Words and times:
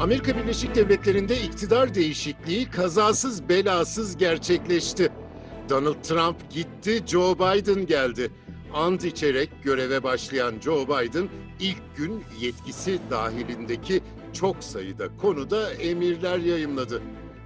Amerika 0.00 0.36
Birleşik 0.36 0.74
Devletleri'nde 0.74 1.40
iktidar 1.40 1.94
değişikliği 1.94 2.70
kazasız 2.70 3.48
belasız 3.48 4.16
gerçekleşti. 4.16 5.12
Donald 5.70 6.02
Trump 6.02 6.50
gitti, 6.50 7.02
Joe 7.06 7.34
Biden 7.34 7.86
geldi. 7.86 8.30
Ant 8.74 9.04
içerek 9.04 9.50
göreve 9.62 10.02
başlayan 10.02 10.54
Joe 10.60 10.84
Biden 10.86 11.28
ilk 11.60 11.96
gün 11.96 12.24
yetkisi 12.40 12.98
dahilindeki 13.10 14.00
çok 14.32 14.64
sayıda 14.64 15.16
konuda 15.16 15.72
emirler 15.72 16.38
yayımladı. 16.38 17.02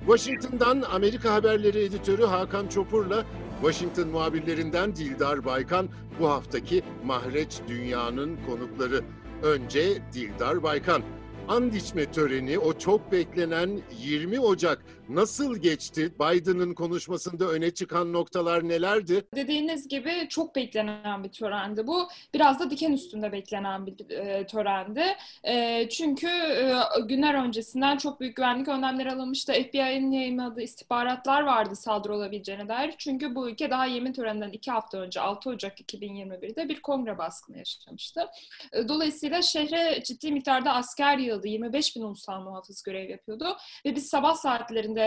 Washington'dan 0.07 0.83
Amerika 0.83 1.35
Haberleri 1.35 1.79
editörü 1.85 2.25
Hakan 2.25 2.69
Çopur'la 2.69 3.25
Washington 3.61 4.09
muhabirlerinden 4.09 4.97
Dildar 4.97 5.45
Baykan 5.45 5.89
bu 6.21 6.29
haftaki 6.29 6.83
Mahreç 7.05 7.61
Dünya'nın 7.69 8.39
konukları. 8.47 9.05
Önce 9.43 10.03
Dildar 10.13 10.63
Baykan. 10.63 11.03
And 11.49 11.73
içme 11.73 12.11
töreni 12.11 12.59
o 12.59 12.79
çok 12.79 13.13
beklenen 13.13 13.81
20 13.99 14.41
Ocak 14.41 14.85
nasıl 15.09 15.57
geçti? 15.57 16.13
Biden'ın 16.21 16.75
konuşmasında 16.75 17.49
öne 17.49 17.71
çıkan 17.71 18.13
noktalar 18.13 18.69
nelerdi? 18.69 19.25
Dediğiniz 19.35 19.89
gibi 19.89 20.27
çok 20.29 20.57
beklenen 20.57 21.25
bir 21.25 21.29
törendi 21.29 21.87
bu. 21.87 22.09
Biraz 22.35 22.61
da 22.61 22.71
diken 22.71 22.93
üstünde 22.93 23.33
beklenen 23.33 23.87
bir 23.87 24.11
e, 24.11 24.47
törendi. 24.47 25.05
E, 25.45 25.89
çünkü 25.89 26.27
e, 26.27 26.75
günler 27.05 27.35
öncesinden 27.35 27.97
çok 27.97 28.21
büyük 28.21 28.37
güvenlik 28.37 28.69
önlemleri 28.69 29.13
alınmıştı. 29.13 29.53
FBI'nin 29.53 30.13
yayınladığı 30.13 30.63
istihbaratlar 30.63 31.43
vardı 31.43 31.77
saldırı 31.77 32.15
olabileceğine 32.15 32.69
dair. 32.69 32.95
Çünkü 32.99 33.35
bu 33.35 33.51
ülke 33.51 33.71
daha 33.71 33.87
yemin 33.87 34.13
töreninden 34.13 34.51
iki 34.51 34.71
hafta 34.71 34.99
önce 34.99 35.21
6 35.21 35.51
Ocak 35.51 35.81
2021'de 35.81 36.69
bir 36.69 36.83
kongre 36.83 37.19
baskını 37.19 37.59
yaşamıştı. 37.59 38.29
E, 38.73 38.89
dolayısıyla 38.89 39.43
şehre 39.43 40.03
ciddi 40.05 40.33
miktarda 40.33 40.73
asker 40.73 41.19
yığıldı 41.19 41.32
yığıldı. 41.33 41.49
25 41.49 41.97
bin 41.97 42.03
ulusal 42.03 42.41
muhafız 42.41 42.83
görev 42.83 43.11
yapıyordu. 43.11 43.57
Ve 43.87 43.97
biz 43.97 44.09
sabah 44.09 44.35
saatlerinde 44.35 45.03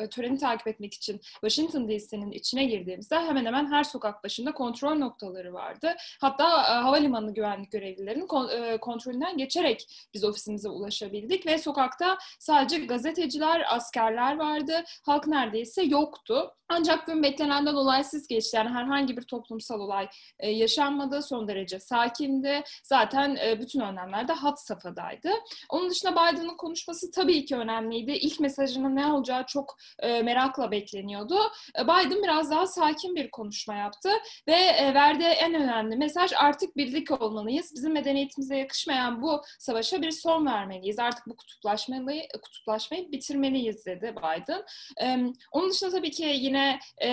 e, 0.00 0.08
töreni 0.08 0.38
takip 0.38 0.66
etmek 0.66 0.94
için 0.94 1.20
Washington 1.22 1.88
DC'nin 1.88 2.30
içine 2.30 2.64
girdiğimizde 2.64 3.16
hemen 3.16 3.44
hemen 3.44 3.72
her 3.72 3.84
sokak 3.84 4.24
başında 4.24 4.52
kontrol 4.52 4.94
noktaları 4.94 5.52
vardı. 5.52 5.94
Hatta 6.20 6.44
e, 6.44 6.82
havalimanı 6.82 7.34
güvenlik 7.34 7.72
görevlilerinin 7.72 8.26
kon, 8.26 8.48
e, 8.48 8.78
kontrolünden 8.78 9.36
geçerek 9.36 9.86
biz 10.14 10.24
ofisimize 10.24 10.68
ulaşabildik 10.68 11.46
ve 11.46 11.58
sokakta 11.58 12.18
sadece 12.38 12.78
gazeteciler, 12.78 13.74
askerler 13.74 14.38
vardı. 14.38 14.84
Halk 15.02 15.26
neredeyse 15.26 15.82
yoktu. 15.82 16.54
Ancak 16.72 17.06
gün 17.06 17.22
beklenenden 17.22 17.74
olaysız 17.74 18.26
geçti. 18.28 18.56
Yani 18.56 18.68
herhangi 18.68 19.16
bir 19.16 19.22
toplumsal 19.22 19.80
olay 19.80 20.08
e, 20.38 20.50
yaşanmadı. 20.50 21.22
Son 21.22 21.48
derece 21.48 21.80
sakindi. 21.80 22.62
Zaten 22.84 23.36
e, 23.36 23.60
bütün 23.60 23.80
önlemler 23.80 24.28
de 24.28 24.32
hat 24.32 24.60
safhadaydı. 25.10 25.42
Onun 25.68 25.90
dışında 25.90 26.12
Biden'ın 26.12 26.56
konuşması 26.56 27.10
tabii 27.10 27.44
ki 27.44 27.56
önemliydi. 27.56 28.12
İlk 28.12 28.40
mesajının 28.40 28.96
ne 28.96 29.06
olacağı 29.06 29.46
çok 29.46 29.76
e, 29.98 30.22
merakla 30.22 30.70
bekleniyordu. 30.70 31.38
E, 31.78 31.84
Biden 31.84 32.22
biraz 32.22 32.50
daha 32.50 32.66
sakin 32.66 33.14
bir 33.14 33.30
konuşma 33.30 33.74
yaptı 33.74 34.10
ve 34.48 34.52
e, 34.52 34.94
verdiği 34.94 35.28
en 35.28 35.54
önemli 35.54 35.96
mesaj 35.96 36.32
artık 36.36 36.76
birlik 36.76 37.22
olmalıyız. 37.22 37.72
Bizim 37.74 37.92
medeniyetimize 37.92 38.56
yakışmayan 38.56 39.22
bu 39.22 39.42
savaşa 39.58 40.02
bir 40.02 40.10
son 40.10 40.46
vermeliyiz. 40.46 40.98
Artık 40.98 41.26
bu 41.26 41.36
kutuplaşmayı, 41.36 42.22
kutuplaşmayı 42.42 43.12
bitirmeliyiz 43.12 43.86
dedi 43.86 44.14
Biden. 44.16 44.62
E, 45.02 45.32
onun 45.52 45.70
dışında 45.70 45.90
tabii 45.90 46.10
ki 46.10 46.32
yine 46.36 46.78
e, 47.02 47.08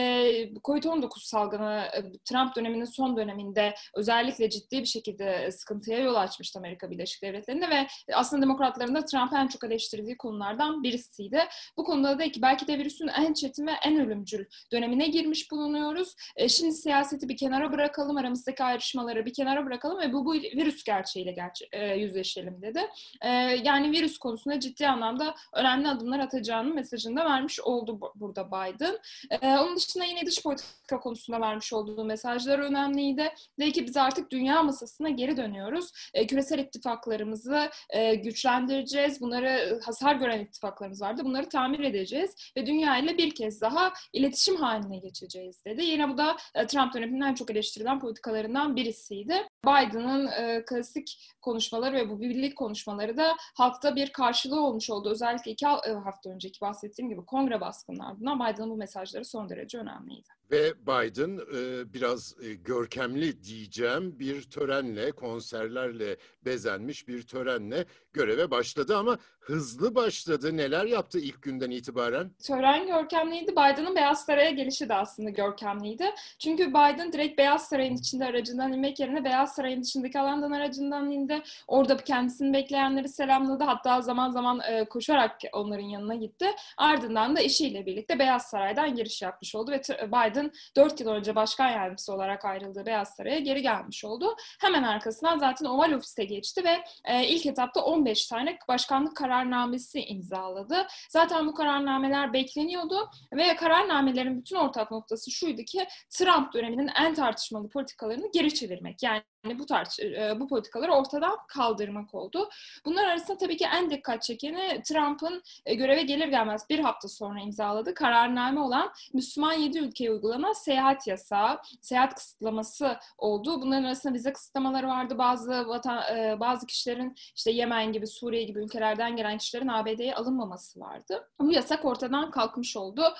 COVID-19 0.54 1.10
salgını 1.20 1.88
e, 1.94 2.02
Trump 2.26 2.56
döneminin 2.56 2.86
son 2.86 3.18
döneminde 3.18 3.76
özellikle 3.96 4.50
ciddi 4.50 4.80
bir 4.80 4.86
şekilde 4.86 5.52
sıkıntıya 5.52 6.00
yol 6.00 6.16
açmıştı 6.16 6.60
Amerika 6.60 6.92
Birleşik 6.92 7.24
Devletleri'nde 7.24 7.70
ve 7.70 7.87
aslında 8.14 8.42
demokratların 8.42 8.96
da 8.96 9.06
Trump'ı 9.06 9.36
en 9.36 9.48
çok 9.48 9.64
eleştirdiği 9.64 10.18
konulardan 10.18 10.84
birisiydi. 10.84 11.40
Bu 11.78 11.84
konuda 11.84 12.20
da 12.20 12.32
ki 12.32 12.42
belki 12.42 12.68
de 12.68 12.78
virüsün 12.78 13.08
en 13.08 13.34
çetin 13.34 13.68
ve 13.68 13.72
en 13.86 14.00
ölümcül 14.00 14.46
dönemine 14.72 15.08
girmiş 15.08 15.52
bulunuyoruz. 15.52 16.16
E, 16.36 16.50
şimdi 16.50 16.74
siyaseti 16.74 17.30
bir 17.30 17.38
kenara 17.38 17.72
bırakalım, 17.72 18.18
aramızdaki 18.18 18.64
ayrışmaları 18.64 19.26
bir 19.26 19.34
kenara 19.34 19.66
bırakalım 19.66 20.00
ve 20.00 20.14
bu, 20.14 20.26
bu 20.26 20.34
virüs 20.34 20.84
gerçeğiyle 20.84 21.32
gerçe 21.32 21.66
e, 21.72 21.96
yüzleşelim 21.96 22.62
dedi. 22.62 22.80
E, 23.22 23.30
yani 23.64 23.92
virüs 23.92 24.18
konusunda 24.18 24.60
ciddi 24.60 24.88
anlamda 24.88 25.36
önemli 25.54 25.88
adımlar 25.88 26.20
atacağını 26.20 26.74
mesajını 26.74 27.16
da 27.16 27.26
vermiş 27.26 27.60
oldu 27.60 28.00
burada 28.16 28.48
Biden. 28.48 29.00
Onun 29.42 29.76
dışında 29.76 30.06
yine 30.06 30.26
dış 30.26 30.44
politika 30.44 31.00
konusunda 31.00 31.42
vermiş 31.42 31.74
olduğu 31.74 32.06
mesajlar 32.06 32.60
önemliydi. 32.60 33.34
Dedi 33.60 33.72
ki 33.72 33.88
biz 33.88 33.98
artık 33.98 34.32
dünya 34.32 34.64
masasına 34.64 35.10
geri 35.10 35.38
dönüyoruz. 35.38 35.92
Küresel 36.28 36.60
ittifaklarımızı 36.60 37.70
e, 37.90 38.16
güçlendireceğiz. 38.16 39.22
Bunları 39.22 39.80
hasar 39.84 40.16
gören 40.16 40.40
ittifaklarımız 40.40 41.02
vardı. 41.02 41.22
Bunları 41.26 41.50
tamir 41.50 41.80
edeceğiz 41.80 42.36
ve 42.58 42.66
dünya 42.66 42.98
ile 42.98 43.18
bir 43.18 43.36
kez 43.36 43.62
daha 43.62 43.94
iletişim 44.14 44.56
haline 44.56 44.98
geçeceğiz 44.98 45.66
dedi. 45.66 45.84
Yine 45.84 46.10
bu 46.10 46.18
da 46.18 46.38
e, 46.56 46.68
Trump 46.68 46.94
döneminin 46.94 47.22
en 47.22 47.36
çok 47.36 47.52
eleştirilen 47.52 48.00
politikalarından 48.00 48.76
birisiydi. 48.76 49.48
Biden'ın 49.66 50.28
e, 50.28 50.66
klasik 50.66 51.34
konuşmaları 51.42 51.96
ve 51.96 52.10
bu 52.10 52.22
birlik 52.22 52.58
konuşmaları 52.58 53.18
da 53.18 53.36
halkta 53.56 53.96
bir 53.96 54.10
karşılığı 54.10 54.62
olmuş 54.62 54.90
oldu. 54.90 55.10
Özellikle 55.10 55.52
iki 55.52 55.66
e, 55.66 55.92
hafta 56.04 56.30
önceki 56.30 56.62
bahsettiğim 56.62 57.10
gibi 57.10 57.26
kongre 57.26 57.62
baskınlarından 57.62 58.40
Biden'ın 58.40 58.70
bu 58.70 58.78
mesajları 58.78 59.26
son 59.26 59.50
derece 59.50 59.78
önemliydi. 59.78 60.28
Ve 60.52 60.74
Biden 60.82 61.40
e, 61.56 61.94
biraz 61.94 62.36
e, 62.44 62.54
görkemli 62.54 63.44
diyeceğim 63.44 64.20
bir 64.20 64.42
törenle, 64.42 65.12
konserlerle 65.12 66.18
bezenmiş 66.46 67.08
bir 67.08 67.28
törenle 67.72 67.86
göreve 68.14 68.52
başladı 68.52 68.98
ama 68.98 69.18
hızlı 69.48 69.96
başladı. 69.96 70.58
Neler 70.58 70.86
yaptı 70.86 71.20
ilk 71.20 71.42
günden 71.42 71.72
itibaren? 71.72 72.32
Tören 72.44 72.88
görkemliydi. 72.88 73.52
Biden'ın 73.52 73.96
Beyaz 73.96 74.26
Saray'a 74.26 74.50
gelişi 74.50 74.90
de 74.90 74.94
aslında 74.94 75.30
görkemliydi. 75.30 76.06
Çünkü 76.40 76.70
Biden 76.70 77.14
direkt 77.14 77.38
Beyaz 77.38 77.68
Saray'ın 77.68 77.96
içinde 77.96 78.26
aracından 78.26 78.74
inmek 78.74 79.00
yerine 79.00 79.24
Beyaz 79.24 79.56
Saray'ın 79.56 79.84
dışındaki 79.84 80.20
alandan 80.20 80.52
aracından 80.52 81.12
indi. 81.12 81.44
Orada 81.68 81.98
kendisini 81.98 82.54
bekleyenleri 82.54 83.10
selamladı. 83.10 83.64
Hatta 83.64 84.02
zaman 84.02 84.30
zaman 84.30 84.60
e, 84.60 84.86
koşarak 84.86 85.38
onların 85.54 85.86
yanına 85.86 86.16
gitti. 86.16 86.46
Ardından 86.78 87.36
da 87.36 87.42
eşiyle 87.42 87.86
birlikte 87.86 88.20
Beyaz 88.20 88.44
Saray'dan 88.44 88.96
giriş 88.96 89.22
yapmış 89.22 89.56
oldu 89.56 89.72
ve 89.72 89.82
Biden 90.08 90.38
Biden 90.38 90.52
4 90.76 91.00
yıl 91.00 91.08
önce 91.10 91.36
başkan 91.36 91.70
yardımcısı 91.70 92.14
olarak 92.14 92.46
ayrıldığı 92.46 92.86
Beyaz 92.86 93.10
Saray'a 93.10 93.40
geri 93.40 93.62
gelmiş 93.62 94.06
oldu. 94.06 94.36
Hemen 94.62 94.84
arkasından 94.84 95.38
zaten 95.40 95.66
Oval 95.66 95.92
Ofis'te 95.92 96.24
geçti 96.24 96.64
ve 96.64 96.84
e, 97.06 97.28
ilk 97.28 97.46
etapta 97.46 97.82
15 97.82 98.28
tane 98.28 98.58
başkanlık 98.68 99.18
kararnamesi 99.38 100.00
imzaladı. 100.00 100.88
Zaten 101.10 101.48
bu 101.48 101.54
kararnameler 101.54 102.34
bekleniyordu 102.34 103.10
ve 103.34 103.56
kararnamelerin 103.56 104.38
bütün 104.40 104.56
ortak 104.56 104.92
noktası 104.92 105.32
şuydu 105.32 105.62
ki 105.62 105.88
Trump 106.10 106.54
döneminin 106.54 106.90
en 107.00 107.14
tartışmalı 107.14 107.70
politikalarını 107.70 108.32
geri 108.34 108.54
çevirmek. 108.54 109.04
Yani 109.04 109.22
bu 109.60 109.66
tarz 109.66 110.00
e, 110.00 110.40
bu 110.40 110.48
politikaları 110.48 110.92
ortadan 110.92 111.38
kaldırmak 111.48 112.16
oldu. 112.16 112.50
Bunlar 112.86 113.06
arasında 113.06 113.38
tabii 113.38 113.58
ki 113.58 113.66
en 113.76 113.90
dikkat 113.90 114.24
çekeni 114.24 114.82
Trump'ın 114.84 115.44
e, 115.66 115.74
göreve 115.76 116.02
gelir 116.02 116.28
gelmez 116.28 116.66
bir 116.70 116.80
hafta 116.80 117.08
sonra 117.08 117.40
imzaladığı 117.40 117.94
kararname 117.94 118.60
olan 118.60 118.92
Müslüman 119.14 119.54
7 119.54 119.80
ülkeye 119.80 120.12
uygulanan 120.12 120.54
seyahat 120.54 121.08
yasağı, 121.08 121.60
seyahat 121.82 122.16
kısıtlaması 122.16 122.98
oldu. 123.18 123.62
Bunların 123.62 123.84
arasında 123.84 124.14
vize 124.14 124.34
kısıtlamaları 124.34 124.88
vardı. 124.88 125.18
Bazı 125.18 125.68
vatan, 125.68 126.16
e, 126.18 126.40
bazı 126.40 126.66
kişilerin 126.68 127.16
işte 127.36 127.52
Yemen 127.52 127.94
gibi, 127.94 128.08
Suriye 128.08 128.44
gibi 128.44 128.60
ülkelerden 128.60 129.16
gelen 129.16 129.38
kişilerin 129.38 129.68
ABD'ye 129.68 130.16
alınmaması 130.16 130.80
vardı. 130.80 131.28
Bu 131.40 131.52
yasak 131.52 131.86
ortadan 131.86 132.32
kalkmış 132.32 132.78
oldu. 132.78 133.14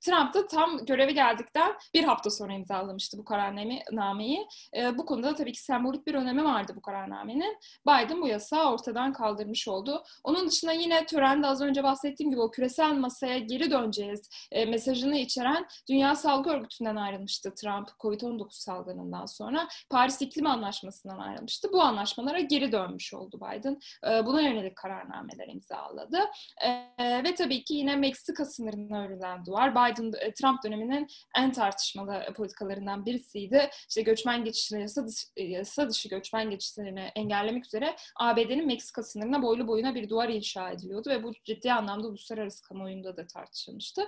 Trump 0.00 0.34
da 0.34 0.46
tam 0.46 0.86
göreve 0.86 1.12
geldikten 1.12 1.74
bir 1.94 2.04
hafta 2.04 2.30
sonra 2.30 2.52
imzalamıştı 2.52 3.18
bu 3.18 3.24
kararnameyi. 3.24 4.46
Bu 4.94 5.06
konuda 5.06 5.28
tabii 5.38 5.52
ki 5.52 5.62
sembolik 5.62 6.06
bir 6.06 6.14
önemi 6.14 6.44
vardı 6.44 6.72
bu 6.76 6.82
kararnamenin. 6.82 7.58
Biden 7.86 8.22
bu 8.22 8.28
yasağı 8.28 8.72
ortadan 8.72 9.12
kaldırmış 9.12 9.68
oldu. 9.68 10.04
Onun 10.24 10.48
dışında 10.48 10.72
yine 10.72 11.06
törende 11.06 11.46
az 11.46 11.60
önce 11.60 11.82
bahsettiğim 11.82 12.30
gibi 12.30 12.40
o 12.40 12.50
küresel 12.50 12.94
masaya 12.94 13.38
geri 13.38 13.70
döneceğiz 13.70 14.30
e, 14.50 14.64
mesajını 14.66 15.18
içeren 15.18 15.66
Dünya 15.88 16.14
Sağlık 16.14 16.46
Örgütü'nden 16.46 16.96
ayrılmıştı 16.96 17.54
Trump 17.54 17.88
COVID-19 17.88 18.46
salgınından 18.50 19.26
sonra. 19.26 19.68
Paris 19.90 20.22
İklim 20.22 20.46
Anlaşması'ndan 20.46 21.18
ayrılmıştı. 21.18 21.68
Bu 21.72 21.82
anlaşmalara 21.82 22.40
geri 22.40 22.72
dönmüş 22.72 23.14
oldu 23.14 23.40
Biden. 23.40 23.78
E, 24.06 24.26
buna 24.26 24.40
yönelik 24.40 24.76
kararnameler 24.76 25.48
imzaladı. 25.48 26.18
E, 26.64 27.24
ve 27.24 27.34
tabii 27.34 27.64
ki 27.64 27.74
yine 27.74 27.96
Meksika 27.96 28.44
sınırına 28.44 29.04
örülen 29.04 29.46
duvar 29.46 29.72
Biden 29.72 30.12
e, 30.20 30.32
Trump 30.34 30.64
döneminin 30.64 31.06
en 31.36 31.52
tartışmalı 31.52 32.24
politikalarından 32.36 33.06
birisiydi. 33.06 33.70
İşte 33.88 34.02
göçmen 34.02 34.44
geçişleri 34.44 34.82
yasa, 34.82 35.06
yasa 35.36 35.90
dışı 35.90 36.08
göçmen 36.08 36.50
geçişlerini 36.50 37.00
engellemek 37.00 37.66
üzere 37.66 37.96
ABD'nin 38.16 38.66
Meksika 38.66 39.02
sınırına 39.02 39.42
boylu 39.42 39.68
boyuna 39.68 39.94
bir 39.94 40.08
duvar 40.08 40.28
inşa 40.28 40.70
ediliyordu 40.70 41.10
ve 41.10 41.22
bu 41.22 41.32
ciddi 41.44 41.72
anlamda 41.72 42.08
uluslararası 42.08 42.62
kamuoyunda 42.62 43.16
da 43.16 43.26
tartışılmıştı. 43.26 44.02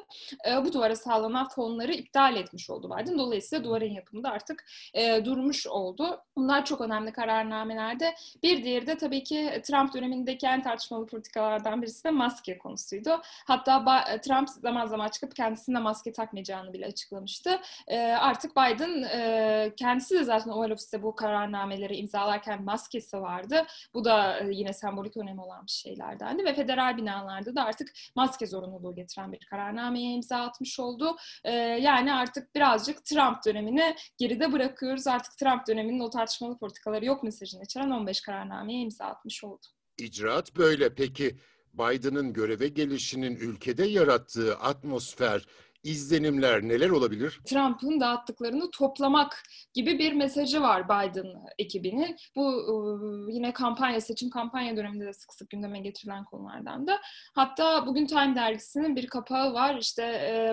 E, 0.49 0.65
bu 0.65 0.73
duvara 0.73 0.97
sağlanan 0.97 1.49
fonları 1.49 1.93
iptal 1.93 2.37
etmiş 2.37 2.71
oldu 2.71 2.97
Biden. 2.97 3.19
Dolayısıyla 3.19 3.65
duvarın 3.65 3.91
yapımı 3.91 4.23
da 4.23 4.31
artık 4.31 4.65
e, 4.95 5.25
durmuş 5.25 5.67
oldu. 5.67 6.23
Bunlar 6.37 6.65
çok 6.65 6.81
önemli 6.81 7.13
kararnamelerde. 7.13 8.15
Bir 8.43 8.65
diğeri 8.65 8.87
de 8.87 8.99
tabii 8.99 9.25
ki 9.25 9.61
Trump 9.65 9.95
dönemindeki 9.95 10.47
en 10.47 10.63
tartışmalı 10.63 11.07
politikalardan 11.07 11.83
birisi 11.83 12.05
de 12.05 12.11
maske 12.11 12.59
konusuydu. 12.59 13.21
Hatta 13.47 14.05
Trump 14.21 14.49
zaman 14.49 14.87
zaman 14.87 15.09
çıkıp 15.09 15.37
kendisine 15.37 15.79
maske 15.79 16.13
takmayacağını 16.13 16.73
bile 16.73 16.87
açıklamıştı. 16.87 17.61
E, 17.89 17.99
artık 17.99 18.57
Biden 18.57 19.03
e, 19.03 19.73
kendisi 19.77 20.15
de 20.15 20.25
zaten 20.25 20.51
Oval 20.51 20.71
Bu 21.03 21.15
kararnameleri 21.17 21.97
imzalarken 21.97 22.65
maskesi 22.65 23.21
vardı. 23.21 23.67
Bu 23.95 24.05
da 24.05 24.41
e, 24.41 24.49
yine 24.51 24.73
sembolik 24.73 25.17
önemi 25.17 25.41
olan 25.41 25.67
bir 25.67 25.73
şeylerdendi 25.73 26.45
ve 26.45 26.55
federal 26.55 26.97
binalarda 26.97 27.55
da 27.57 27.65
artık 27.65 27.93
maske 28.17 28.47
zorunluluğu 28.47 28.95
getiren 28.95 29.33
bir 29.33 29.47
kararnameye 29.51 30.15
imza 30.15 30.37
atmış 30.37 30.81
oldu. 30.81 31.17
E, 31.45 31.53
yani 31.61 32.15
artık 32.15 32.55
birazcık 32.55 33.05
Trump 33.05 33.45
dönemini 33.47 33.97
geride 34.19 34.53
bırakıyoruz. 34.53 35.07
Artık 35.07 35.39
Trump 35.39 35.67
döneminin 35.67 36.01
o 36.01 36.11
tartışmalı 36.11 36.59
politikaları 36.59 37.05
yok 37.05 37.23
mesajını 37.23 37.63
içeren 37.63 37.91
15 37.91 38.21
kararnameye 38.21 38.81
imza 38.81 39.05
atmış 39.05 39.45
oldu. 39.45 39.67
İcraat 39.99 40.57
böyle. 40.57 40.95
Peki 40.95 41.37
Biden'ın 41.75 42.33
göreve 42.33 42.69
gelişinin 42.69 43.37
ülkede 43.37 43.85
yarattığı 43.87 44.57
atmosfer 44.57 45.47
izlenimler 45.85 46.63
neler 46.63 46.91
olabilir? 46.91 47.41
Trump'ın 47.45 48.01
dağıttıklarını 48.01 48.71
toplamak 48.71 49.43
gibi 49.75 49.99
bir 49.99 50.13
mesajı 50.13 50.61
var 50.61 50.85
Biden 50.85 51.27
ekibinin. 51.59 52.17
Bu 52.37 52.49
ıı, 52.49 53.31
yine 53.33 53.53
kampanya, 53.53 54.01
seçim 54.01 54.31
kampanya 54.31 54.77
döneminde 54.77 55.07
de 55.07 55.13
sık 55.13 55.35
sık 55.35 55.51
gündeme 55.51 55.81
getirilen 55.81 56.25
konulardan 56.25 56.87
da. 56.87 57.01
Hatta 57.35 57.87
bugün 57.87 58.07
Time 58.07 58.35
dergisinin 58.35 58.97
bir 58.97 59.07
kapağı 59.07 59.55
var. 59.55 59.77
İşte 59.81 60.03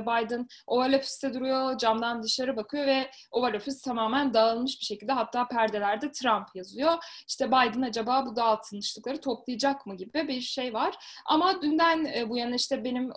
Biden 0.02 0.48
Oval 0.68 0.94
Office'te 0.94 1.34
duruyor, 1.34 1.78
camdan 1.78 2.24
dışarı 2.24 2.56
bakıyor 2.58 2.88
ve 2.88 3.12
Oval 3.32 3.54
Office 3.54 3.78
tamamen 3.86 4.34
dağılmış 4.34 4.80
bir 4.80 4.86
şekilde. 4.86 5.12
Hatta 5.12 5.48
perdelerde 5.48 6.12
Trump 6.12 6.48
yazıyor. 6.56 6.94
İşte 7.28 7.48
Biden 7.48 7.82
acaba 7.82 8.26
bu 8.26 8.36
dağıtılmışlıkları 8.36 9.22
toplayacak 9.22 9.86
mı 9.86 9.96
gibi 9.96 10.28
bir 10.28 10.42
şey 10.42 10.74
var. 10.74 10.96
Ama 11.26 11.62
dünden 11.62 12.30
bu 12.30 12.38
yana 12.38 12.56
işte 12.56 12.84
benim 12.84 13.12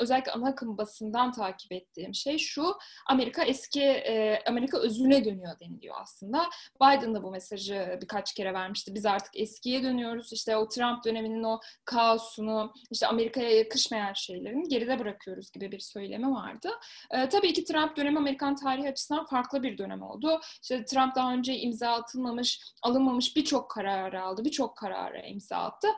özellikle 0.00 0.32
ana 0.32 0.48
akım 0.48 0.78
basın 0.78 1.01
basından 1.02 1.32
takip 1.32 1.72
ettiğim 1.72 2.14
şey 2.14 2.38
şu. 2.38 2.74
Amerika 3.06 3.42
eski 3.42 3.82
e, 3.82 4.42
Amerika 4.46 4.78
özüne 4.78 5.24
dönüyor 5.24 5.60
deniliyor 5.60 5.94
aslında. 6.00 6.50
Biden 6.82 7.14
da 7.14 7.22
bu 7.22 7.30
mesajı 7.30 7.98
birkaç 8.02 8.34
kere 8.34 8.54
vermişti. 8.54 8.94
Biz 8.94 9.06
artık 9.06 9.36
eskiye 9.36 9.82
dönüyoruz. 9.82 10.32
İşte 10.32 10.56
o 10.56 10.68
Trump 10.68 11.04
döneminin 11.04 11.42
o 11.42 11.60
kaosunu, 11.84 12.72
işte 12.90 13.06
Amerika'ya 13.06 13.50
yakışmayan 13.50 14.12
şeylerini 14.12 14.68
geride 14.68 14.98
bırakıyoruz 14.98 15.52
gibi 15.52 15.72
bir 15.72 15.80
söylemi 15.80 16.30
vardı. 16.30 16.70
E, 17.10 17.28
tabii 17.28 17.52
ki 17.52 17.64
Trump 17.64 17.96
dönemi 17.96 18.18
Amerikan 18.18 18.56
tarihi 18.56 18.88
açısından 18.88 19.26
farklı 19.26 19.62
bir 19.62 19.78
dönem 19.78 20.02
oldu. 20.02 20.40
İşte 20.62 20.84
Trump 20.84 21.14
daha 21.16 21.32
önce 21.32 21.58
imza 21.58 21.92
atılmamış, 21.92 22.60
alınmamış 22.82 23.36
birçok 23.36 23.70
kararı 23.70 24.22
aldı, 24.22 24.44
birçok 24.44 24.76
karara 24.76 25.22
imza 25.22 25.56
attı 25.56 25.88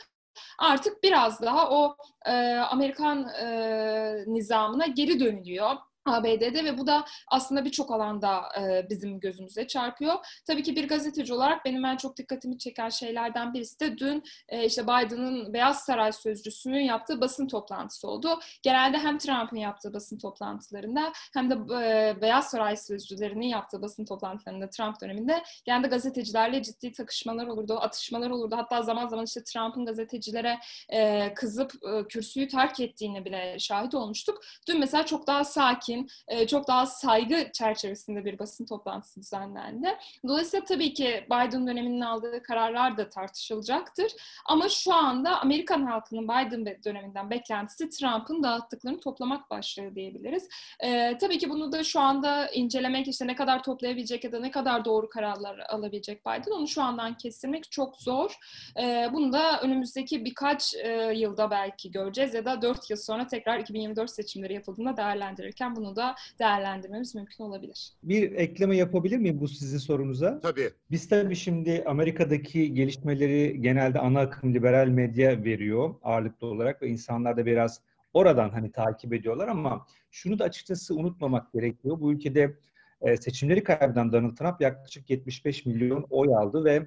artık 0.59 1.03
biraz 1.03 1.43
daha 1.43 1.71
o 1.71 1.97
e, 2.27 2.55
Amerikan 2.55 3.29
e, 3.29 4.25
nizamına 4.27 4.87
geri 4.87 5.21
dönülüyor. 5.21 5.71
ABD'de 6.07 6.65
ve 6.65 6.79
bu 6.79 6.87
da 6.87 7.05
aslında 7.29 7.65
birçok 7.65 7.91
alanda 7.91 8.43
e, 8.61 8.89
bizim 8.91 9.21
gözümüze 9.21 9.67
çarpıyor. 9.67 10.15
Tabii 10.47 10.63
ki 10.63 10.77
bir 10.77 10.89
gazeteci 10.89 11.35
olarak 11.35 11.65
benim 11.65 11.85
en 11.85 11.97
çok 11.97 12.17
dikkatimi 12.17 12.59
çeken 12.59 12.89
şeylerden 12.89 13.55
birisi 13.55 13.81
de 13.81 13.99
dün 13.99 14.23
e, 14.49 14.65
işte 14.65 14.83
Biden'ın 14.83 15.53
Beyaz 15.53 15.81
Saray 15.85 16.13
sözcüsünün 16.13 16.81
yaptığı 16.81 17.21
basın 17.21 17.49
toplantısı 17.49 18.09
oldu. 18.09 18.39
Genelde 18.63 18.99
hem 18.99 19.19
Trump'ın 19.19 19.57
yaptığı 19.57 19.95
basın 19.95 20.19
toplantılarında 20.19 21.13
hem 21.35 21.51
de 21.51 21.55
e, 21.55 22.21
Beyaz 22.23 22.51
Saray 22.51 22.77
sözcülerinin 22.77 23.47
yaptığı 23.47 23.83
basın 23.83 24.05
toplantılarında 24.05 24.71
Trump 24.71 25.01
döneminde 25.01 25.43
genelde 25.65 25.89
gazetecilerle 25.89 26.63
ciddi 26.63 26.93
takışmalar 26.93 27.47
olurdu, 27.47 27.79
atışmalar 27.81 28.31
olurdu. 28.31 28.57
Hatta 28.57 28.83
zaman 28.83 29.07
zaman 29.07 29.25
işte 29.25 29.45
Trump'ın 29.45 29.87
gazetecilere 29.87 30.59
e, 30.89 31.35
kızıp 31.35 31.73
kürsüyü 32.09 32.49
terk 32.49 32.81
ettiğine 32.81 33.25
bile 33.25 33.59
şahit 33.59 33.95
olmuştuk. 33.95 34.41
Dün 34.69 34.81
mesela 34.81 35.07
çok 35.07 35.27
daha 35.27 35.45
sakin 35.45 35.94
sakin, 35.95 36.11
e, 36.29 36.47
çok 36.47 36.69
daha 36.69 36.87
saygı 36.87 37.53
çerçevesinde 37.53 38.25
bir 38.25 38.39
basın 38.39 38.67
toplantısı 38.67 39.21
düzenlendi. 39.21 39.89
Dolayısıyla 40.29 40.65
tabii 40.65 40.95
ki 40.95 41.25
Biden 41.27 41.67
döneminin 41.67 42.01
aldığı 42.01 42.43
kararlar 42.43 42.97
da 42.97 43.09
tartışılacaktır. 43.09 44.13
Ama 44.47 44.69
şu 44.69 44.95
anda 44.95 45.41
Amerikan 45.41 45.83
halkının 45.83 46.25
Biden 46.25 46.67
döneminden 46.85 47.31
beklentisi 47.31 47.91
Trump'ın 47.91 48.43
dağıttıklarını 48.43 49.01
toplamak 49.01 49.51
başlığı 49.51 49.95
diyebiliriz. 49.95 50.49
E, 50.81 51.19
tabii 51.19 51.39
ki 51.39 51.51
bunu 51.51 51.73
da 51.73 51.85
şu 51.85 52.01
anda 52.01 52.49
incelemek 52.49 53.09
işte 53.09 53.27
ne 53.27 53.35
kadar 53.35 53.63
toplayabilecek 53.63 54.25
ya 54.25 54.33
da 54.33 54.41
ne 54.41 54.51
kadar 54.51 54.85
doğru 54.85 55.09
kararlar 55.09 55.59
alabilecek 55.59 56.27
Biden 56.27 56.51
onu 56.51 56.69
şu 56.69 56.83
andan 56.83 57.17
kestirmek 57.17 57.71
çok 57.71 57.97
zor. 57.97 58.39
E, 58.81 59.09
bunu 59.13 59.33
da 59.33 59.61
önümüzdeki 59.61 60.25
birkaç 60.25 60.75
yılda 61.15 61.51
belki 61.51 61.91
göreceğiz 61.91 62.35
ya 62.35 62.45
da 62.45 62.63
4 62.63 62.91
yıl 62.91 62.97
sonra 62.97 63.27
tekrar 63.27 63.59
2024 63.59 64.11
seçimleri 64.11 64.55
yapıldığında 64.55 64.97
değerlendirirken 64.97 65.77
bunu 65.77 65.84
bunu 65.85 65.97
da 65.97 66.15
değerlendirmemiz 66.39 67.15
mümkün 67.15 67.45
olabilir. 67.45 67.93
Bir 68.03 68.33
ekleme 68.33 68.77
yapabilir 68.77 69.19
miyim 69.19 69.41
bu 69.41 69.49
sizin 69.49 69.79
sorunuza? 69.79 70.41
Tabii. 70.41 70.71
Biz 70.91 71.09
tabii 71.09 71.37
şimdi 71.37 71.85
Amerika'daki 71.87 72.75
gelişmeleri 72.75 73.61
genelde 73.61 73.99
ana 73.99 74.21
akım 74.21 74.55
liberal 74.55 74.89
medya 74.89 75.45
veriyor 75.45 75.95
ağırlıklı 76.03 76.47
olarak 76.47 76.83
ve 76.83 76.89
insanlar 76.89 77.37
da 77.37 77.47
biraz 77.47 77.81
oradan 78.13 78.51
hani 78.51 78.73
takip 78.73 79.13
ediyorlar 79.13 79.49
ama 79.49 79.87
şunu 80.11 80.39
da 80.39 80.45
açıkçası 80.45 80.95
unutmamak 80.95 81.53
gerekiyor. 81.53 82.01
Bu 82.01 82.13
ülkede 82.13 82.57
e, 83.01 83.17
seçimleri 83.17 83.65
kaybeden 83.65 84.13
Donald 84.13 84.37
Trump 84.37 84.61
yaklaşık 84.61 85.11
75 85.11 85.67
milyon 85.67 86.07
oy 86.11 86.35
aldı 86.37 86.65
ve 86.65 86.87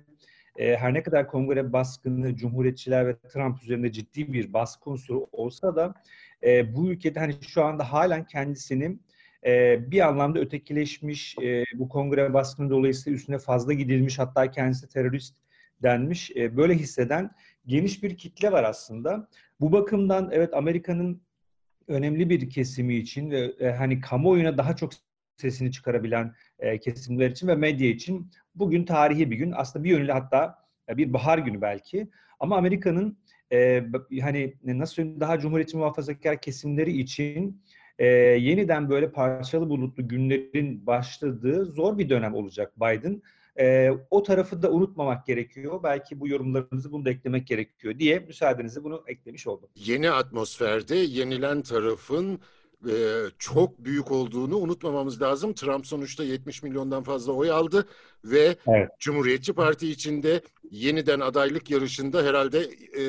e, 0.58 0.78
her 0.78 0.94
ne 0.94 1.04
kadar 1.04 1.28
kongre 1.28 1.74
baskını, 1.74 2.36
cumhuriyetçiler 2.36 3.08
ve 3.08 3.18
Trump 3.18 3.64
üzerinde 3.64 3.92
ciddi 3.92 4.34
bir 4.34 4.54
baskı 4.54 4.90
unsuru 4.90 5.28
olsa 5.32 5.76
da 5.76 5.94
e, 6.44 6.76
bu 6.76 6.90
ülkede 6.90 7.20
hani 7.20 7.36
şu 7.48 7.64
anda 7.64 7.94
halen 7.94 8.26
kendisini 8.26 9.00
e, 9.46 9.80
bir 9.92 10.08
anlamda 10.08 10.40
ötekileşmiş, 10.40 11.38
e, 11.38 11.64
bu 11.74 11.90
kongre 11.90 12.34
baskını 12.34 12.70
dolayısıyla 12.70 13.18
üstüne 13.18 13.38
fazla 13.38 13.74
gidilmiş, 13.74 14.20
hatta 14.20 14.52
kendisi 14.52 14.90
terörist 14.90 15.36
denmiş, 15.84 16.32
e, 16.36 16.58
böyle 16.58 16.74
hisseden 16.74 17.32
geniş 17.66 18.04
bir 18.04 18.18
kitle 18.18 18.52
var 18.52 18.64
aslında. 18.64 19.28
Bu 19.60 19.72
bakımdan 19.72 20.30
evet 20.32 20.54
Amerika'nın 20.54 21.22
önemli 21.88 22.30
bir 22.30 22.50
kesimi 22.50 22.96
için 22.96 23.32
ve 23.32 23.54
e, 23.60 23.72
hani 23.72 24.02
kamuoyuna 24.02 24.58
daha 24.58 24.76
çok 24.76 24.92
sesini 25.38 25.72
çıkarabilen 25.72 26.34
e, 26.60 26.80
kesimler 26.80 27.32
için 27.32 27.48
ve 27.48 27.56
medya 27.56 27.88
için 27.90 28.32
bugün 28.56 28.86
tarihi 28.86 29.32
bir 29.32 29.36
gün. 29.36 29.54
Aslında 29.56 29.86
bir 29.86 29.90
yönüyle 29.90 30.12
hatta 30.12 30.56
e, 30.90 30.98
bir 30.98 31.14
bahar 31.14 31.38
günü 31.38 31.62
belki. 31.62 32.10
Ama 32.40 32.58
Amerika'nın 32.58 33.18
e, 33.52 33.84
hani 34.22 34.54
nasıl 34.64 34.94
söyleyeyim 34.94 35.20
daha 35.20 35.40
cumhuriyetçi 35.40 35.78
muhafazakar 35.78 36.42
kesimleri 36.42 36.98
için 36.98 37.62
e, 38.00 38.06
yeniden 38.06 38.90
böyle 38.90 39.12
parçalı 39.12 39.70
bulutlu 39.70 40.08
günlerin 40.08 40.88
başladığı 40.88 41.66
zor 41.66 41.98
bir 41.98 42.10
dönem 42.10 42.34
olacak 42.34 42.74
Biden. 42.78 43.22
E, 43.60 43.92
o 44.10 44.24
tarafı 44.24 44.62
da 44.62 44.72
unutmamak 44.72 45.26
gerekiyor. 45.26 45.84
Belki 45.84 46.20
bu 46.20 46.28
yorumlarınızı 46.28 46.92
bunu 46.92 47.06
da 47.06 47.10
eklemek 47.10 47.48
gerekiyor 47.48 48.00
diye 48.00 48.20
müsaadenizle 48.20 48.84
bunu 48.84 49.04
eklemiş 49.08 49.48
oldum. 49.48 49.70
Yeni 49.76 50.12
atmosferde 50.12 50.96
yenilen 50.96 51.62
tarafın 51.62 52.40
e, 52.86 52.94
çok 53.40 53.86
büyük 53.86 54.12
olduğunu 54.12 54.58
unutmamamız 54.58 55.22
lazım. 55.22 55.54
Trump 55.54 55.88
sonuçta 55.88 56.24
70 56.24 56.64
milyondan 56.64 57.04
fazla 57.04 57.34
oy 57.34 57.52
aldı 57.52 57.88
ve 58.26 58.56
evet. 58.68 58.90
Cumhuriyetçi 59.00 59.54
Parti 59.54 59.92
içinde 59.92 60.42
yeniden 60.72 61.20
adaylık 61.20 61.72
yarışında 61.72 62.24
herhalde 62.24 62.60
e, 63.00 63.04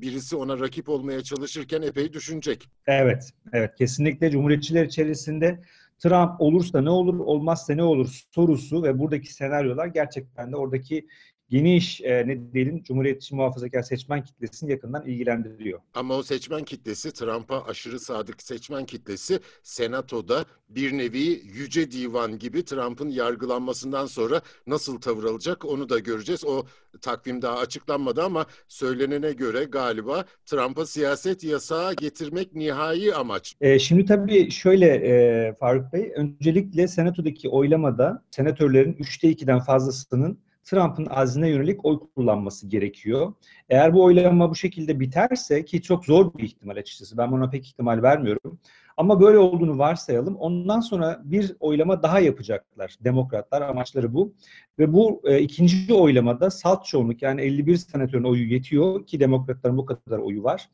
birisi 0.00 0.36
ona 0.36 0.60
rakip 0.60 0.88
olmaya 0.88 1.22
çalışırken 1.22 1.82
epey 1.82 2.12
düşünecek. 2.12 2.68
Evet, 2.86 3.30
evet 3.52 3.74
kesinlikle 3.78 4.30
Cumhuriyetçiler 4.30 4.84
içerisinde 4.84 5.60
Trump 5.98 6.40
olursa 6.40 6.80
ne 6.80 6.90
olur, 6.90 7.18
olmazsa 7.18 7.74
ne 7.74 7.82
olur 7.82 8.22
sorusu 8.30 8.82
ve 8.82 8.98
buradaki 8.98 9.34
senaryolar 9.34 9.86
gerçekten 9.86 10.52
de 10.52 10.56
oradaki 10.56 11.06
geniş 11.54 12.00
e, 12.00 12.26
ne 12.26 12.52
diyelim 12.52 12.82
Cumhuriyetçi 12.82 13.34
muhafazakar 13.34 13.82
seçmen 13.82 14.24
kitlesini 14.24 14.70
yakından 14.70 15.06
ilgilendiriyor. 15.06 15.80
Ama 15.94 16.14
o 16.14 16.22
seçmen 16.22 16.64
kitlesi 16.64 17.12
Trump'a 17.12 17.64
aşırı 17.64 18.00
sadık 18.00 18.42
seçmen 18.42 18.84
kitlesi 18.84 19.38
senatoda 19.62 20.44
bir 20.68 20.98
nevi 20.98 21.42
yüce 21.44 21.90
divan 21.90 22.38
gibi 22.38 22.64
Trump'ın 22.64 23.08
yargılanmasından 23.08 24.06
sonra 24.06 24.40
nasıl 24.66 25.00
tavır 25.00 25.24
alacak 25.24 25.64
onu 25.64 25.88
da 25.88 25.98
göreceğiz. 25.98 26.44
O 26.44 26.64
takvim 27.02 27.42
daha 27.42 27.58
açıklanmadı 27.58 28.22
ama 28.22 28.46
söylenene 28.68 29.32
göre 29.32 29.64
galiba 29.64 30.24
Trump'a 30.46 30.86
siyaset 30.86 31.44
yasağı 31.44 31.94
getirmek 31.94 32.54
nihai 32.54 33.14
amaç. 33.14 33.56
E, 33.60 33.78
şimdi 33.78 34.04
tabii 34.04 34.50
şöyle 34.50 34.86
e, 34.86 35.54
Faruk 35.60 35.92
Bey, 35.92 36.12
öncelikle 36.16 36.88
senatodaki 36.88 37.48
oylamada 37.48 38.24
senatörlerin 38.30 38.92
3'te 38.92 39.32
2'den 39.32 39.60
fazlasının 39.60 40.43
Trump'ın 40.64 41.06
azine 41.06 41.48
yönelik 41.48 41.84
oy 41.84 42.00
kullanması 42.14 42.68
gerekiyor. 42.68 43.32
Eğer 43.68 43.94
bu 43.94 44.04
oylama 44.04 44.50
bu 44.50 44.54
şekilde 44.54 45.00
biterse 45.00 45.64
ki 45.64 45.82
çok 45.82 46.04
zor 46.04 46.34
bir 46.34 46.42
ihtimal 46.42 46.76
açıkçası 46.76 47.18
ben 47.18 47.32
buna 47.32 47.50
pek 47.50 47.66
ihtimal 47.66 48.02
vermiyorum. 48.02 48.58
Ama 48.96 49.20
böyle 49.20 49.38
olduğunu 49.38 49.78
varsayalım. 49.78 50.36
Ondan 50.36 50.80
sonra 50.80 51.20
bir 51.24 51.56
oylama 51.60 52.02
daha 52.02 52.20
yapacaklar 52.20 52.96
demokratlar. 53.00 53.62
Amaçları 53.62 54.14
bu. 54.14 54.34
Ve 54.78 54.92
bu 54.92 55.22
e, 55.24 55.40
ikinci 55.40 55.94
oylamada 55.94 56.50
salt 56.50 56.84
çoğunluk 56.84 57.22
yani 57.22 57.40
51 57.40 57.76
senatörün 57.76 58.24
oyu 58.24 58.52
yetiyor 58.52 59.06
ki 59.06 59.20
demokratların 59.20 59.76
bu 59.76 59.86
kadar 59.86 60.18
oyu 60.18 60.44
var. 60.44 60.68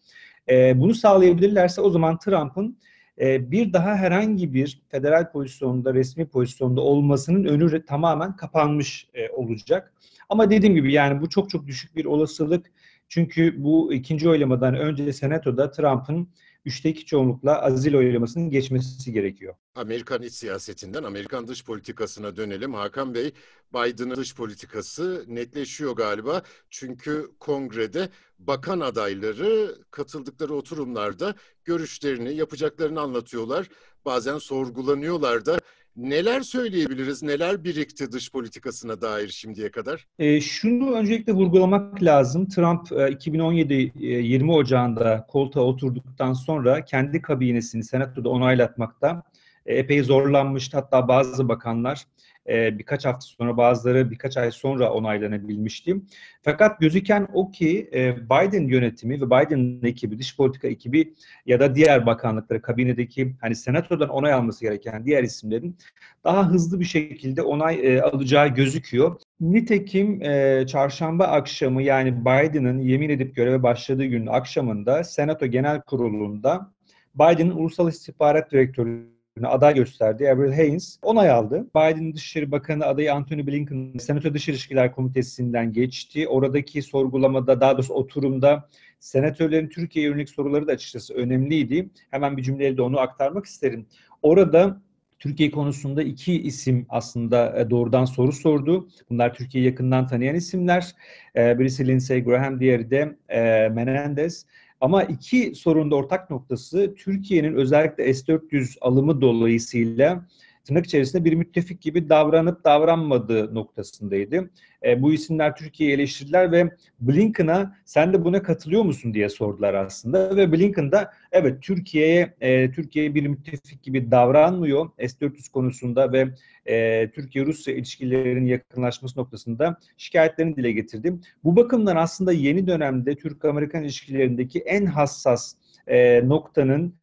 E, 0.48 0.80
bunu 0.80 0.94
sağlayabilirlerse 0.94 1.80
o 1.80 1.90
zaman 1.90 2.18
Trump'ın 2.18 2.78
bir 3.20 3.72
daha 3.72 3.96
herhangi 3.96 4.54
bir 4.54 4.82
federal 4.88 5.32
pozisyonda, 5.32 5.94
resmi 5.94 6.26
pozisyonda 6.26 6.80
olmasının 6.80 7.44
önü 7.44 7.84
tamamen 7.84 8.36
kapanmış 8.36 9.08
e, 9.14 9.30
olacak. 9.30 9.92
Ama 10.28 10.50
dediğim 10.50 10.74
gibi 10.74 10.92
yani 10.92 11.20
bu 11.20 11.28
çok 11.28 11.50
çok 11.50 11.66
düşük 11.66 11.96
bir 11.96 12.04
olasılık. 12.04 12.66
Çünkü 13.08 13.64
bu 13.64 13.92
ikinci 13.92 14.28
oylamadan 14.28 14.74
önce 14.74 15.12
Senato'da 15.12 15.70
Trump'ın 15.70 16.28
üçte 16.64 16.88
iki 16.88 17.06
çoğunlukla 17.06 17.62
azil 17.62 17.94
oylamasının 17.94 18.50
geçmesi 18.50 19.12
gerekiyor. 19.12 19.54
Amerikan 19.74 20.22
iç 20.22 20.32
siyasetinden 20.32 21.02
Amerikan 21.02 21.48
dış 21.48 21.64
politikasına 21.64 22.36
dönelim. 22.36 22.74
Hakan 22.74 23.14
Bey, 23.14 23.32
Biden'ın 23.74 24.16
dış 24.16 24.34
politikası 24.34 25.24
netleşiyor 25.28 25.96
galiba. 25.96 26.42
Çünkü 26.70 27.30
kongrede 27.40 28.08
bakan 28.38 28.80
adayları 28.80 29.78
katıldıkları 29.90 30.54
oturumlarda 30.54 31.34
görüşlerini, 31.64 32.34
yapacaklarını 32.34 33.00
anlatıyorlar. 33.00 33.68
Bazen 34.04 34.38
sorgulanıyorlar 34.38 35.46
da. 35.46 35.58
Neler 35.96 36.40
söyleyebiliriz, 36.40 37.22
neler 37.22 37.64
birikti 37.64 38.12
dış 38.12 38.32
politikasına 38.32 39.00
dair 39.00 39.28
şimdiye 39.28 39.70
kadar? 39.70 40.06
E, 40.18 40.40
şunu 40.40 40.92
öncelikle 40.92 41.32
vurgulamak 41.32 42.02
lazım. 42.02 42.48
Trump 42.48 42.92
e, 42.92 43.10
2017 43.10 43.74
e, 43.74 44.06
20 44.06 44.52
Ocağı'nda 44.52 45.26
koltuğa 45.28 45.64
oturduktan 45.64 46.32
sonra 46.32 46.84
kendi 46.84 47.22
kabinesini 47.22 47.84
senatoda 47.84 48.28
onaylatmakta 48.28 49.22
e, 49.66 49.74
epey 49.74 50.02
zorlanmıştı. 50.02 50.76
Hatta 50.76 51.08
bazı 51.08 51.48
bakanlar 51.48 52.04
e, 52.48 52.78
birkaç 52.78 53.06
hafta 53.06 53.20
sonra 53.20 53.56
bazıları 53.56 54.10
birkaç 54.10 54.36
ay 54.36 54.50
sonra 54.50 54.92
onaylanabilmişti. 54.92 55.96
Fakat 56.42 56.80
gözüken 56.80 57.28
o 57.32 57.50
ki 57.50 57.90
e, 57.94 58.16
Biden 58.16 58.68
yönetimi 58.68 59.20
ve 59.20 59.26
Biden'ın 59.26 59.84
ekibi, 59.84 60.18
dış 60.18 60.36
politika 60.36 60.68
ekibi 60.68 61.14
ya 61.46 61.60
da 61.60 61.74
diğer 61.74 62.06
bakanlıkları, 62.06 62.62
kabinedeki 62.62 63.34
hani 63.40 63.56
senatodan 63.56 64.08
onay 64.08 64.32
alması 64.32 64.64
gereken 64.64 65.04
diğer 65.04 65.22
isimlerin 65.22 65.76
daha 66.24 66.50
hızlı 66.50 66.80
bir 66.80 66.84
şekilde 66.84 67.42
onay 67.42 67.80
e, 67.82 68.02
alacağı 68.02 68.48
gözüküyor. 68.48 69.20
Nitekim 69.40 70.22
e, 70.22 70.64
çarşamba 70.66 71.24
akşamı 71.24 71.82
yani 71.82 72.20
Biden'ın 72.20 72.78
yemin 72.78 73.10
edip 73.10 73.36
göreve 73.36 73.62
başladığı 73.62 74.04
günün 74.04 74.26
akşamında 74.26 75.04
Senato 75.04 75.46
Genel 75.46 75.80
Kurulu'nda 75.80 76.72
Biden'ın 77.14 77.50
Ulusal 77.50 77.88
İstihbarat 77.88 78.52
Direktörü 78.52 79.19
aday 79.48 79.74
gösterdi. 79.74 80.30
Avril 80.30 80.52
Haines 80.52 80.98
onay 81.02 81.30
aldı. 81.30 81.66
Biden 81.76 82.14
Dışişleri 82.14 82.50
Bakanı 82.52 82.86
adayı 82.86 83.14
Anthony 83.14 83.46
Blinken 83.46 83.98
Senato 83.98 84.34
Dış 84.34 84.48
İlişkiler 84.48 84.92
Komitesi'nden 84.94 85.72
geçti. 85.72 86.28
Oradaki 86.28 86.82
sorgulamada 86.82 87.60
daha 87.60 87.74
doğrusu 87.74 87.94
oturumda 87.94 88.68
senatörlerin 89.00 89.68
Türkiye 89.68 90.04
yönelik 90.04 90.28
soruları 90.28 90.66
da 90.66 90.72
açıkçası 90.72 91.14
önemliydi. 91.14 91.90
Hemen 92.10 92.36
bir 92.36 92.42
cümleyle 92.42 92.76
de 92.76 92.82
onu 92.82 93.00
aktarmak 93.00 93.46
isterim. 93.46 93.86
Orada 94.22 94.80
Türkiye 95.18 95.50
konusunda 95.50 96.02
iki 96.02 96.42
isim 96.42 96.86
aslında 96.88 97.60
e, 97.60 97.70
doğrudan 97.70 98.04
soru 98.04 98.32
sordu. 98.32 98.88
Bunlar 99.10 99.34
Türkiye'yi 99.34 99.70
yakından 99.70 100.06
tanıyan 100.06 100.34
isimler. 100.34 100.94
E, 101.36 101.58
birisi 101.58 101.88
Lindsey 101.88 102.24
Graham, 102.24 102.60
diğeri 102.60 102.90
de 102.90 103.16
e, 103.28 103.68
Menendez. 103.68 104.46
Ama 104.80 105.02
iki 105.02 105.54
sorunda 105.54 105.96
ortak 105.96 106.30
noktası 106.30 106.94
Türkiye'nin 106.94 107.54
özellikle 107.54 108.14
S-400 108.14 108.78
alımı 108.80 109.20
dolayısıyla 109.20 110.24
tırnak 110.70 110.86
içerisinde 110.86 111.24
bir 111.24 111.32
müttefik 111.32 111.80
gibi 111.80 112.08
davranıp 112.08 112.64
davranmadığı 112.64 113.54
noktasındaydı. 113.54 114.50
E, 114.84 115.02
bu 115.02 115.12
isimler 115.12 115.56
Türkiye'yi 115.56 115.94
eleştirdiler 115.94 116.52
ve 116.52 116.70
Blinken'a 117.00 117.76
sen 117.84 118.12
de 118.12 118.24
buna 118.24 118.42
katılıyor 118.42 118.82
musun 118.82 119.14
diye 119.14 119.28
sordular 119.28 119.74
aslında 119.74 120.36
ve 120.36 120.52
Blinken 120.52 120.92
da 120.92 121.12
evet 121.32 121.62
Türkiye'ye 121.62 122.34
e, 122.40 122.70
Türkiye 122.70 123.14
bir 123.14 123.26
müttefik 123.26 123.82
gibi 123.82 124.10
davranmıyor 124.10 124.90
S-400 124.98 125.52
konusunda 125.52 126.12
ve 126.12 126.28
e, 126.66 127.10
Türkiye-Rusya 127.10 127.74
ilişkilerinin 127.74 128.46
yakınlaşması 128.46 129.20
noktasında 129.20 129.76
şikayetlerini 129.96 130.56
dile 130.56 130.72
getirdi. 130.72 131.14
Bu 131.44 131.56
bakımdan 131.56 131.96
aslında 131.96 132.32
yeni 132.32 132.66
dönemde 132.66 133.14
Türk-Amerikan 133.14 133.82
ilişkilerindeki 133.82 134.58
en 134.58 134.86
hassas 134.86 135.54
e, 135.86 136.28
noktanın 136.28 136.94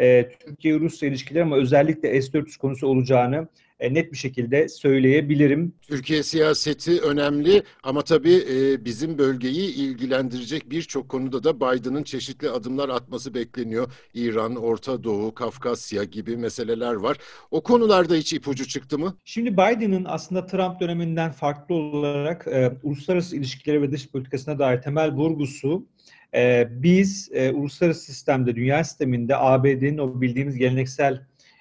e, 0.00 0.28
Türkiye-Rusya 0.46 1.08
ilişkileri 1.08 1.42
ama 1.42 1.56
özellikle 1.56 2.22
S-400 2.22 2.58
konusu 2.58 2.86
olacağını 2.86 3.48
net 3.80 4.12
bir 4.12 4.16
şekilde 4.16 4.68
söyleyebilirim. 4.68 5.74
Türkiye 5.82 6.22
siyaseti 6.22 7.00
önemli 7.00 7.62
ama 7.82 8.02
tabii 8.02 8.34
e, 8.34 8.84
bizim 8.84 9.18
bölgeyi 9.18 9.74
ilgilendirecek 9.74 10.70
birçok 10.70 11.08
konuda 11.08 11.44
da 11.44 11.56
Biden'ın 11.60 12.02
çeşitli 12.02 12.50
adımlar 12.50 12.88
atması 12.88 13.34
bekleniyor. 13.34 13.92
İran, 14.14 14.56
Orta 14.56 15.04
Doğu, 15.04 15.34
Kafkasya 15.34 16.04
gibi 16.04 16.36
meseleler 16.36 16.94
var. 16.94 17.16
O 17.50 17.62
konularda 17.62 18.14
hiç 18.14 18.32
ipucu 18.32 18.68
çıktı 18.68 18.98
mı? 18.98 19.16
Şimdi 19.24 19.52
Biden'ın 19.52 20.04
aslında 20.08 20.46
Trump 20.46 20.80
döneminden 20.80 21.32
farklı 21.32 21.74
olarak 21.74 22.46
e, 22.46 22.72
uluslararası 22.82 23.36
ilişkileri 23.36 23.82
ve 23.82 23.92
dış 23.92 24.08
politikasına 24.08 24.58
dair 24.58 24.82
temel 24.82 25.12
vurgusu 25.12 25.86
e, 26.34 26.68
biz 26.70 27.30
e, 27.32 27.50
uluslararası 27.50 28.04
sistemde, 28.04 28.56
dünya 28.56 28.84
sisteminde 28.84 29.36
ABD'nin 29.36 29.98
o 29.98 30.20
bildiğimiz 30.20 30.56
geleneksel 30.56 31.20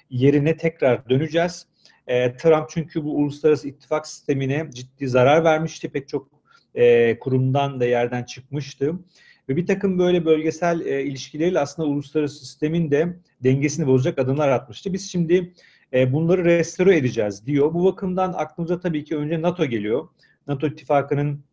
yerine 0.10 0.58
tekrar 0.58 1.10
döneceğiz. 1.10 1.68
E, 2.08 2.36
Trump 2.36 2.70
çünkü 2.70 3.04
bu 3.04 3.16
uluslararası 3.16 3.68
ittifak 3.68 4.08
sistemine 4.08 4.70
ciddi 4.74 5.08
zarar 5.08 5.44
vermişti. 5.44 5.90
Pek 5.90 6.08
çok 6.08 6.28
e, 6.76 7.20
kurumdan 7.20 7.80
da 7.80 7.86
yerden 7.86 8.24
çıkmıştı. 8.24 8.94
Ve 9.50 9.56
bir 9.56 9.66
takım 9.66 10.00
böyle 10.00 10.26
bölgesel 10.26 10.82
e, 10.82 11.04
ilişkileriyle 11.04 11.60
aslında 11.60 11.90
uluslararası 11.90 12.40
sistemin 12.40 12.92
de 12.92 13.18
dengesini 13.44 13.88
bozacak 13.88 14.20
adımlar 14.20 14.50
atmıştı. 14.50 14.94
Biz 14.94 15.12
şimdi 15.12 15.54
e, 15.94 16.14
bunları 16.14 16.46
restore 16.46 16.98
edeceğiz 16.98 17.46
diyor. 17.46 17.74
Bu 17.74 17.86
bakımdan 17.86 18.34
aklımıza 18.34 18.80
tabii 18.80 19.04
ki 19.04 19.18
önce 19.18 19.42
NATO 19.42 19.66
geliyor. 19.66 20.08
NATO 20.48 20.68
ittifakının 20.68 21.44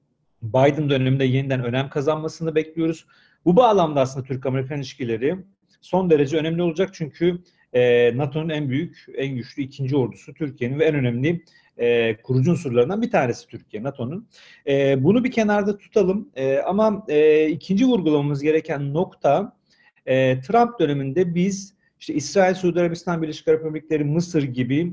Biden 0.43 0.91
döneminde 0.91 1.25
yeniden 1.25 1.65
önem 1.65 1.91
kazanmasını 1.91 2.55
bekliyoruz. 2.55 3.07
Bu 3.45 3.57
bağlamda 3.57 4.01
aslında 4.01 4.27
Türk-Amerikan 4.27 4.79
ilişkileri 4.79 5.37
son 5.81 6.11
derece 6.11 6.37
önemli 6.37 6.63
olacak 6.63 6.91
çünkü 6.93 7.39
e, 7.73 8.13
NATO'nun 8.17 8.49
en 8.49 8.69
büyük, 8.69 9.07
en 9.17 9.35
güçlü 9.37 9.63
ikinci 9.63 9.97
ordusu 9.97 10.35
Türkiye'nin 10.35 10.79
ve 10.79 10.85
en 10.85 10.95
önemli 10.95 11.45
e, 11.79 12.17
kurucu 12.23 12.51
unsurlarından 12.51 13.03
bir 13.03 13.11
tanesi 13.11 13.47
Türkiye, 13.47 13.83
NATO'nun. 13.83 14.29
E, 14.67 15.05
bunu 15.05 15.25
bir 15.25 15.31
kenarda 15.31 15.79
tutalım 15.79 16.29
e, 16.37 16.59
ama 16.59 17.05
e, 17.09 17.49
ikinci 17.49 17.87
vurgulamamız 17.87 18.43
gereken 18.43 18.95
nokta 18.95 19.57
e, 20.07 20.41
Trump 20.41 20.81
döneminde 20.81 21.35
biz 21.35 21.75
işte 22.01 22.15
İsrail, 22.15 22.55
Suudi 22.55 22.81
Arabistan, 22.81 23.23
Birleşik 23.23 23.49
Arap 23.49 23.65
Emirlikleri, 23.65 24.05
Mısır 24.05 24.43
gibi 24.43 24.93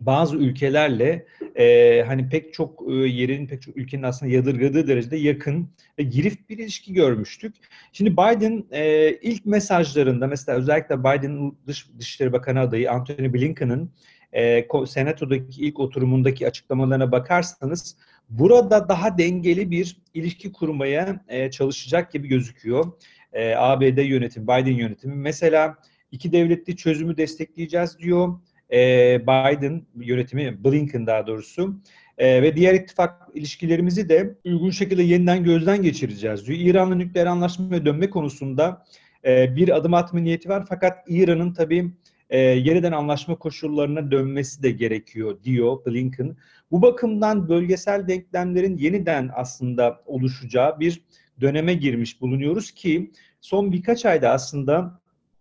bazı 0.00 0.36
ülkelerle 0.36 1.26
e, 1.56 2.02
hani 2.06 2.28
pek 2.28 2.54
çok 2.54 2.82
e, 2.88 2.92
yerin, 2.92 3.46
pek 3.46 3.62
çok 3.62 3.76
ülkenin 3.76 4.02
aslında 4.02 4.32
yadırgadığı 4.32 4.88
derecede 4.88 5.16
yakın 5.16 5.68
ve 5.98 6.02
girift 6.02 6.50
bir 6.50 6.58
ilişki 6.58 6.94
görmüştük. 6.94 7.54
Şimdi 7.92 8.12
Biden 8.12 8.64
e, 8.70 9.10
ilk 9.22 9.46
mesajlarında 9.46 10.26
mesela 10.26 10.58
özellikle 10.58 11.00
Biden'ın 11.00 11.58
dış, 11.66 11.86
Dışişleri 11.98 12.32
Bakanı 12.32 12.60
adayı 12.60 12.92
Anthony 12.92 13.32
Blinken'ın 13.32 13.90
e, 14.32 14.66
Senato'daki 14.86 15.62
ilk 15.62 15.80
oturumundaki 15.80 16.46
açıklamalarına 16.46 17.12
bakarsanız 17.12 17.96
burada 18.28 18.88
daha 18.88 19.18
dengeli 19.18 19.70
bir 19.70 19.96
ilişki 20.14 20.52
kurmaya 20.52 21.24
e, 21.28 21.50
çalışacak 21.50 22.12
gibi 22.12 22.28
gözüküyor. 22.28 22.92
E, 23.32 23.54
ABD 23.54 23.98
yönetimi, 23.98 24.44
Biden 24.44 24.74
yönetimi 24.74 25.14
mesela 25.14 25.76
iki 26.12 26.32
devletli 26.32 26.76
çözümü 26.76 27.16
destekleyeceğiz 27.16 27.98
diyor 27.98 28.38
e, 28.72 28.78
Biden 29.22 29.82
yönetimi, 29.96 30.64
Blinken 30.64 31.06
daha 31.06 31.26
doğrusu 31.26 31.80
e, 32.18 32.42
ve 32.42 32.56
diğer 32.56 32.74
ittifak 32.74 33.28
ilişkilerimizi 33.34 34.08
de 34.08 34.34
uygun 34.44 34.70
şekilde 34.70 35.02
yeniden 35.02 35.44
gözden 35.44 35.82
geçireceğiz 35.82 36.46
diyor. 36.46 36.58
İran'la 36.58 36.94
nükleer 36.94 37.26
anlaşmaya 37.26 37.86
dönme 37.86 38.10
konusunda 38.10 38.84
e, 39.24 39.56
bir 39.56 39.76
adım 39.76 39.94
atma 39.94 40.20
niyeti 40.20 40.48
var 40.48 40.64
fakat 40.68 40.98
İran'ın 41.08 41.52
tabii 41.52 41.90
e, 42.30 42.38
yeniden 42.38 42.92
anlaşma 42.92 43.36
koşullarına 43.36 44.10
dönmesi 44.10 44.62
de 44.62 44.70
gerekiyor 44.70 45.38
diyor 45.44 45.76
Blinken. 45.86 46.36
Bu 46.70 46.82
bakımdan 46.82 47.48
bölgesel 47.48 48.08
denklemlerin 48.08 48.76
yeniden 48.76 49.30
aslında 49.34 50.00
oluşacağı 50.06 50.80
bir 50.80 51.00
döneme 51.40 51.74
girmiş 51.74 52.20
bulunuyoruz 52.20 52.70
ki 52.70 53.10
son 53.40 53.72
birkaç 53.72 54.06
ayda 54.06 54.30
aslında 54.30 54.99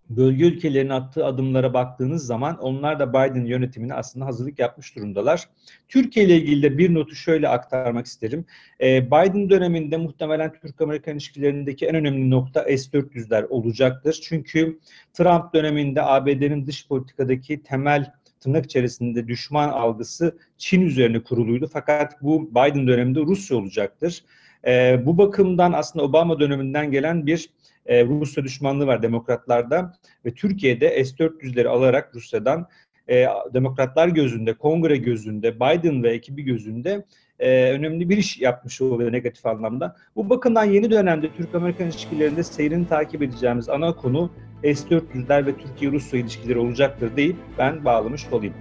bölge 0.09 0.45
ülkelerinin 0.45 0.89
attığı 0.89 1.25
adımlara 1.25 1.73
baktığınız 1.73 2.25
zaman 2.25 2.57
onlar 2.57 2.99
da 2.99 3.09
Biden 3.09 3.45
yönetimine 3.45 3.93
aslında 3.93 4.25
hazırlık 4.25 4.59
yapmış 4.59 4.95
durumdalar. 4.95 5.49
Türkiye 5.87 6.25
ile 6.25 6.37
ilgili 6.37 6.63
de 6.63 6.77
bir 6.77 6.93
notu 6.93 7.15
şöyle 7.15 7.47
aktarmak 7.47 8.05
isterim. 8.05 8.45
Ee, 8.81 9.05
Biden 9.07 9.49
döneminde 9.49 9.97
muhtemelen 9.97 10.53
Türk-Amerikan 10.61 11.13
ilişkilerindeki 11.13 11.85
en 11.85 11.95
önemli 11.95 12.29
nokta 12.29 12.63
S-400'ler 12.63 13.47
olacaktır. 13.47 14.19
Çünkü 14.23 14.79
Trump 15.13 15.53
döneminde 15.53 16.03
ABD'nin 16.03 16.67
dış 16.67 16.87
politikadaki 16.87 17.63
temel 17.63 18.11
tırnak 18.39 18.65
içerisinde 18.65 19.27
düşman 19.27 19.69
algısı 19.69 20.37
Çin 20.57 20.81
üzerine 20.81 21.23
kuruluydu. 21.23 21.69
Fakat 21.73 22.21
bu 22.21 22.51
Biden 22.51 22.87
döneminde 22.87 23.19
Rusya 23.19 23.57
olacaktır. 23.57 24.23
Ee, 24.67 25.01
bu 25.05 25.17
bakımdan 25.17 25.73
aslında 25.73 26.05
Obama 26.05 26.39
döneminden 26.39 26.91
gelen 26.91 27.27
bir 27.27 27.49
e, 27.89 28.05
Rusya 28.05 28.43
düşmanlığı 28.43 28.87
var 28.87 29.01
demokratlarda 29.01 29.93
ve 30.25 30.33
Türkiye'de 30.33 31.03
S-400'leri 31.03 31.67
alarak 31.67 32.15
Rusya'dan 32.15 32.67
e, 33.09 33.25
demokratlar 33.53 34.07
gözünde, 34.07 34.53
kongre 34.53 34.97
gözünde, 34.97 35.55
Biden 35.55 36.03
ve 36.03 36.11
ekibi 36.11 36.43
gözünde 36.43 37.05
e, 37.39 37.71
önemli 37.71 38.09
bir 38.09 38.17
iş 38.17 38.41
yapmış 38.41 38.81
oluyor 38.81 39.11
negatif 39.11 39.45
anlamda. 39.45 39.95
Bu 40.15 40.29
bakımdan 40.29 40.65
yeni 40.65 40.91
dönemde 40.91 41.33
Türk-Amerikan 41.37 41.87
ilişkilerinde 41.87 42.43
seyrini 42.43 42.87
takip 42.87 43.21
edeceğimiz 43.21 43.69
ana 43.69 43.95
konu 43.95 44.31
S-400'ler 44.63 45.45
ve 45.45 45.57
Türkiye-Rusya 45.57 46.19
ilişkileri 46.19 46.59
olacaktır 46.59 47.15
deyip 47.15 47.35
ben 47.57 47.85
bağlamış 47.85 48.25
olayım. 48.31 48.53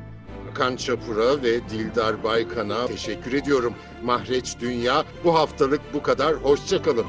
Hakan 0.48 0.76
Çapur'a 0.76 1.42
ve 1.42 1.68
Dildar 1.70 2.24
Baykan'a 2.24 2.86
teşekkür 2.86 3.32
ediyorum. 3.32 3.74
Mahreç 4.04 4.60
Dünya 4.60 5.04
bu 5.24 5.34
haftalık 5.34 5.80
bu 5.94 6.02
kadar. 6.02 6.34
Hoşçakalın. 6.34 7.06